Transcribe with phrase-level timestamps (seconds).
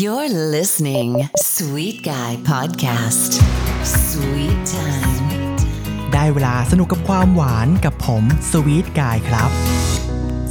[0.00, 3.32] You're listening Sweet Guy Podcast
[4.08, 5.26] Sweet Time
[6.12, 9.50] ได้เวลาสนุกกับความหวานกับผมสวีทกายครับ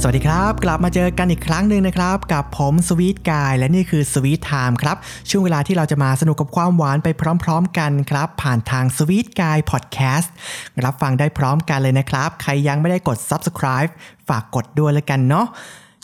[0.00, 4.96] สวัสดีครับ กลับมาเจอกันอีกครั้งหนึ่งนะครับ กับผมสวีทกายและนี่คือสวีทไทม์ครับ
[5.30, 7.08] ช่วงเวลาที่เราจะมาสนุกกับความหวานไป
[7.44, 10.32] พร้อมๆ กันครับ ผ่านทางสวีทกายพอดแคสต์
[10.84, 13.90] รับฟังได้พร้อมกันเลยนะครับ ใครยังไม่ได้กด subscribe
[14.28, 15.48] ฝากกดด้วยแล้วกันเนาะ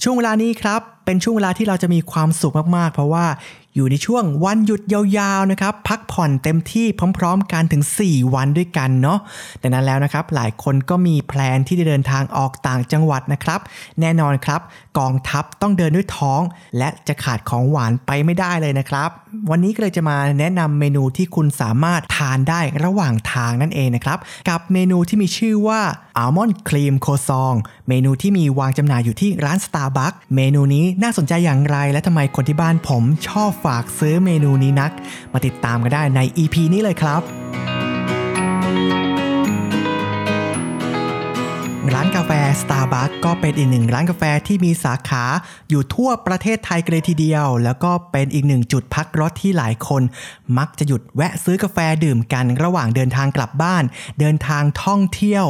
[0.02, 3.26] ช่วงเวลานี้ครับ เป็นช่วงเวลาที่เราจะมีความสุขมากๆ เพราะว่า
[3.74, 6.86] อยู่ในช่วงวันหยุดยาวๆนะครับพักผ่อนเต็มที่
[7.18, 9.18] พร้อมๆกันถึง 4 วันด้วยกันเนาะ
[9.62, 13.60] ดังนั้นแล้วนะครับหลายคนก็มีแพลนที่จะเดินทางออกต่างจังหวัดนะครับ
[14.00, 14.60] แน่นอนครับ
[14.98, 16.40] กองทัพต้องเดินด้วยท้อง
[16.78, 19.10] และจะขาดของหวานไปไม่ได้เลยนะครับ
[19.50, 24.18] วันนี้ก็เลยจะมาแนะนำเมนูที่คุณสามารถทานได้ระหว่างทางนั่นเองนะครับ
[24.48, 25.80] กับเมนูที่มีชื่อว่า
[26.18, 27.54] อัลมอนด์ครีมโคซอง
[27.88, 34.92] เมนูที่มีวางจำหน่ายอยู่ที่ร้าน Starbucks เมนูนี้น่าสนใจอย่างไร และทำไมคนที่บ้านผมชอบฝากซื้อเมนูนี้นัก
[35.32, 37.22] มาติดตามกันได้ใน EP นี้เลยครับ
[41.94, 45.24] ร้านกาแฟ Starbucks ก็เป็นอีกหนึ่งร้านกาแฟที่มีสาขา
[45.70, 50.02] อยู่ทั่วประเทศไทยกันเลยทีเดียว แล้วก็เป็นอีกหนึ่งจุดพักรถที่หลายคน
[50.58, 53.84] มักจะหยุดแวะซื้อกาแฟดื่มกันระหว่างเดินทางกลับบ้าน
[54.20, 55.46] เดินทางท่องเที่ยว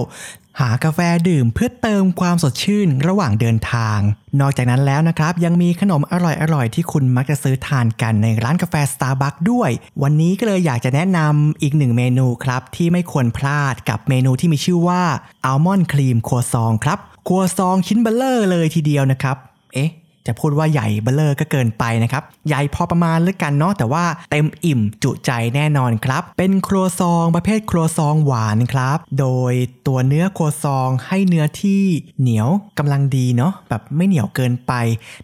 [0.63, 3.99] หากาแฟดื่มเพื่อเติมความสดชื่นระหว่างเดินทาง
[4.41, 9.71] นอกจากนั้นแล้วนะครับ ยังมีขนมอร่อยๆ ที่คุณมักจะซื้อทานกันในร้านกาแฟ Starbucks ด้วย
[10.03, 15.03] วันนี้ก็เลยอยากจะแนะนำอีกหนึ่งเมนูครับ ที่ไม่ควรพลาดกับเมนูที่มีชื่อว่า
[15.45, 16.99] อัลมอนด์ครีมครัวซองครับ
[17.29, 19.37] ครัวซองชิ้นเบ้อเร่อเลยทีเดียวนะครับ
[19.75, 19.91] เอ๊ะ
[20.29, 29.53] จะพูดว่าใหญ่เบ้อเร่อก็เกินไปนะครับ ใหญ่พอประมาณแล้วกันเนาะแต่ว่าเต็มอิ่มจุใจแน่นอนครับ เป็นครัวซองประเภทครัวซองหวานครับ โดย
[29.87, 31.83] ตัวเนื้อครัวซองให้เนื้อที่
[32.21, 34.73] เหนียวกำลังดีเนาะแบบไม่เหนียวเกินไป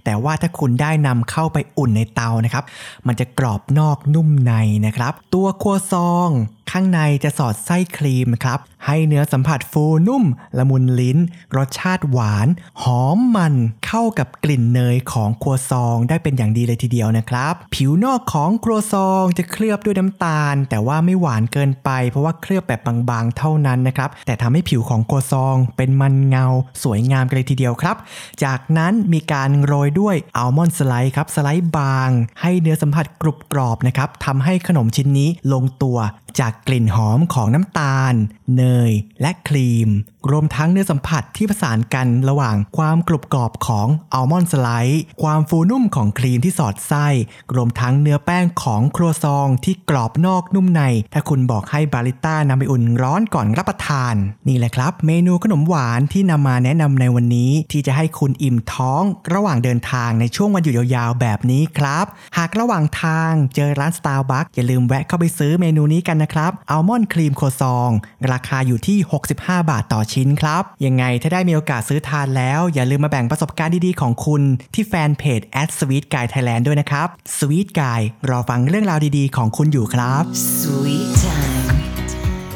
[0.05, 2.64] แต่ว่าถ้าคุณได้นำเข้าไปอุ่นในเตานะครับ
[3.06, 4.52] มันจะกรอบนอกนุ่มใน
[4.86, 6.28] นะครับ ตัวครัวซอง
[6.70, 10.25] ข้างในจะสอดไส้ครีมครับ ให้เนื้อสัมผัสฟูนุ่ม
[10.59, 11.19] ละมุนลิ้น
[11.56, 12.49] รสชาติหวาน
[12.83, 13.55] หอมมัน
[13.87, 22.81] เข้ากับกลิ่นเนยของครัวซองได้เป็นอย่างดีเลยทีเดียวนะครับ ผิวนอกของครัวซองจะเคลือบด้วยน้ำตาล แต่ว่าไม่หวานเกินไป เพราะว่าเคลือบแบบ
[23.11, 26.47] บางๆ เท่านั้นนะครับ แต่ทำให้ผิวของครัวซอง เป็นมันเงา
[26.83, 27.97] สวยงามกันเลยทีเดียวครับ
[28.44, 35.99] จากนั้นมีการโรยด้วยอัลมอนด์สไลด์ครับสไลด์บาง ให้เนื้อสัมผัสกรุบกรอบนะครับทำให้ขนมชิ้นนี้ลงตัว
[36.41, 38.15] จากกลิ่นหอมของน้ำตาล
[38.56, 38.91] เนย
[39.21, 39.91] และครีม
[40.31, 47.07] รวมทั้งเนื้อสัมผัสที่ผสานกันระหว่างความกรุบกรอบของอัลมอนด์สไลด์ความฟูนุ่มของครีมที่สอดไส้
[47.55, 54.15] รวมทั้งเนื้อแป้งของครัวซองที่กรอบนอกนุ่มใน ถ้าคุณบอกให้บาริต้านำไปอุ่นร้อนก่อนรับประทาน
[54.49, 59.03] นี่แหละครับ เมนูขนมหวานที่นำมาแนะนำในวันนี้ ที่จะให้คุณอิ่มท้อง
[59.35, 62.06] ระหว่างเดินทางในช่วงวันหยุดยาวๆแบบนี้ครับ
[62.37, 67.91] หากระหว่างทางเจอร้าน Starbucks อย่าลืมแวะเข้าไปซื้อเมนูนี้กันนะครับอัลมอนด์ครีมโคซอง
[68.31, 68.99] ราคาอยู่ที่
[69.35, 74.42] 65 บาทต่อชนครับ ยังไงถ้าได้มีโอกาสซื้อทานแล้ว อย่าลืมมาแบ่งประสบการณ์ดีๆของคุณ
[74.75, 75.41] ที่แฟนเพจ
[75.78, 77.08] @sweet guy thailand ด้วยนะครับ
[77.38, 80.22] Sweet Guy รอฟังเรื่องราวดีๆ ของคุณอยู่ครับ
[80.60, 81.24] Sweet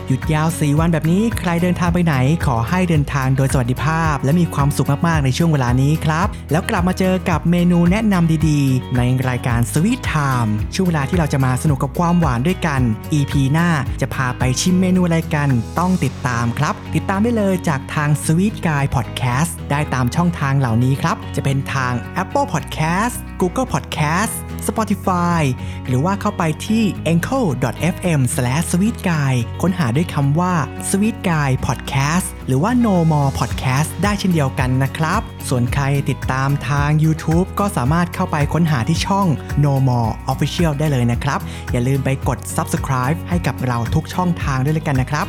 [0.09, 2.15] หยุดยาว 4 วันแบบนี้ใครเดินทางไปไหน
[2.47, 12.81] ขอให้เดินทางโดยสวัสดิภาพ และมีความสุขมากๆในช่วงเวลานี้ครับ แล้วกลับมาเจอกับเมนูแนะนำดีๆ ในรายการ Sweet Time ช่วงเวลาที่เราจะมาสนุกกับความหวานด้วยกัน
[13.19, 13.69] EP หน้า
[14.01, 15.49] จะพาไปชิมเมนูอะไรกัน
[15.79, 21.93] ต้องติดตามครับ ติดตามได้เลยจากทาง Sweet Guy Podcast ได้ตามช่องทางเหล่านี้ครับจะเป็นทาง
[22.23, 25.43] Apple Podcast Google Podcast Spotify
[25.87, 26.83] หรือว่าเข้าไปที่
[27.13, 29.33] anchor.fm/sweetguy
[29.63, 30.55] ค้นหาด้วยคำว่า
[30.91, 39.27] Sweet Guy Podcast หรือว่า No More Podcast ได้เช่นเดียวกันนะครับ ส่วนใครติดตามทาง YouTube ก็สามารถเข้าไปค้นหาที่ช่อง
[39.65, 41.41] No More Official ได้เลยนะครับ
[41.73, 45.27] อย่าลืมไปกด Subscribe ให้กับเราทุกช่องทางด้วยกันนะครับ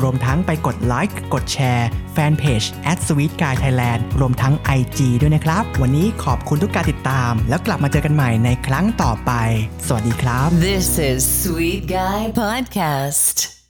[0.00, 2.62] รวมทั้งไปกดไลค์กดแชร์แฟนเพจ
[3.06, 9.32] @sweet guy thailand รวมทั้ง IG ด้วยนะครับ วันนี้ขอบคุณทุกการติดตาม แล้วกลับมาเจอกันใหม่ในครั้งต่อไป
[9.86, 13.61] สวัสดีครับ This is Sweet Guy Podcast